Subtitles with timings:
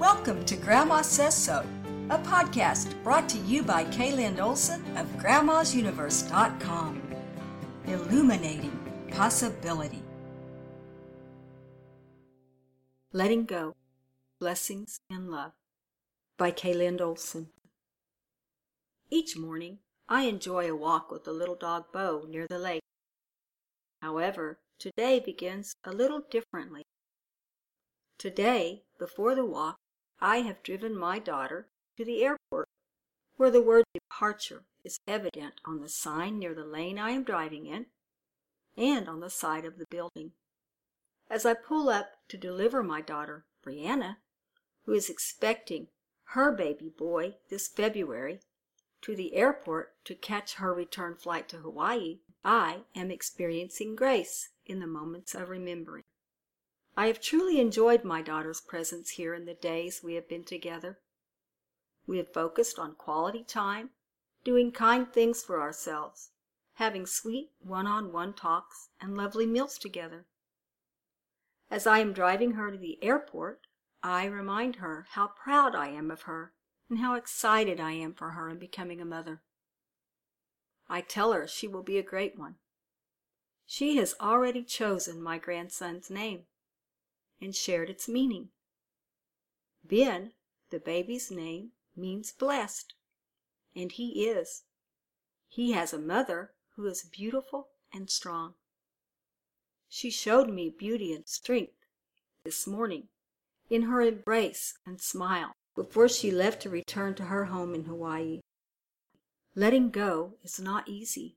[0.00, 1.64] Welcome to Grandma Says So,
[2.10, 7.00] a podcast brought to you by Kaylin Olson of Grandma'sUniverse.com.
[7.86, 8.76] Illuminating
[9.12, 10.02] possibility.
[13.12, 13.76] Letting Go
[14.40, 15.52] Blessings and Love
[16.36, 17.50] by Kaylin Olson.
[19.10, 22.82] Each morning, I enjoy a walk with the little dog Bo near the lake.
[24.02, 26.82] However, today begins a little differently.
[28.18, 29.76] Today, before the walk,
[30.26, 32.66] I have driven my daughter to the airport,
[33.36, 37.66] where the word departure is evident on the sign near the lane I am driving
[37.66, 37.88] in
[38.74, 40.32] and on the side of the building.
[41.28, 44.16] As I pull up to deliver my daughter, Brianna,
[44.86, 45.88] who is expecting
[46.28, 48.40] her baby boy this February,
[49.02, 54.80] to the airport to catch her return flight to Hawaii, I am experiencing grace in
[54.80, 56.04] the moments of remembering.
[56.96, 61.00] I have truly enjoyed my daughter's presence here in the days we have been together.
[62.06, 63.90] We have focused on quality time,
[64.44, 66.30] doing kind things for ourselves,
[66.74, 70.26] having sweet one on one talks and lovely meals together.
[71.68, 73.66] As I am driving her to the airport,
[74.00, 76.52] I remind her how proud I am of her
[76.88, 79.42] and how excited I am for her in becoming a mother.
[80.88, 82.56] I tell her she will be a great one.
[83.66, 86.44] She has already chosen my grandson's name
[87.40, 88.48] and shared its meaning.
[89.82, 90.32] Ben,
[90.70, 92.94] the baby's name, means blessed,
[93.76, 94.62] and he is.
[95.48, 98.54] He has a mother who is beautiful and strong.
[99.88, 101.74] She showed me beauty and strength
[102.44, 103.08] this morning
[103.70, 108.40] in her embrace and smile before she left to return to her home in Hawaii.
[109.54, 111.36] Letting go is not easy,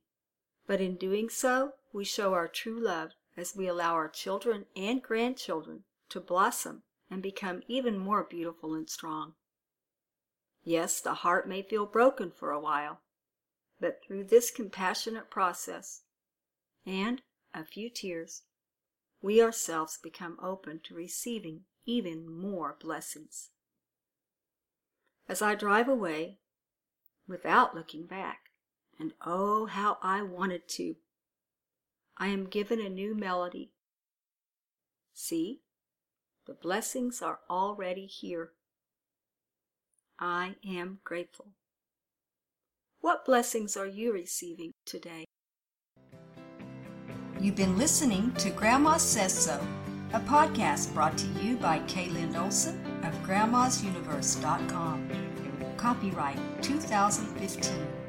[0.66, 5.02] but in doing so we show our true love as we allow our children and
[5.02, 9.34] grandchildren to blossom and become even more beautiful and strong.
[10.64, 13.02] Yes, the heart may feel broken for a while,
[13.80, 16.02] but through this compassionate process
[16.86, 17.22] and
[17.54, 18.42] a few tears,
[19.22, 23.52] we ourselves become open to receiving even more blessings.
[25.30, 26.40] As I drive away,
[27.28, 28.40] without looking back,
[29.00, 30.96] and oh, how I wanted to,
[32.20, 33.72] I am given a new melody.
[35.14, 35.62] See,
[36.46, 38.52] the blessings are already here.
[40.20, 41.54] I am grateful.
[43.02, 45.26] What blessings are you receiving today?
[47.40, 49.60] You've been listening to Grandma Says So,
[50.14, 55.10] a podcast brought to you by Kaylin Olson of Grandma'sUniverse.com.
[55.78, 58.07] Copyright 2015.